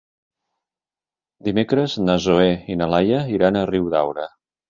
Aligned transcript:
Dimecres 1.49 1.97
na 2.07 2.15
Zoè 2.25 2.49
i 2.75 2.79
na 2.81 2.87
Laia 2.95 3.19
iran 3.35 3.59
a 3.61 3.65
Riudaura. 3.75 4.29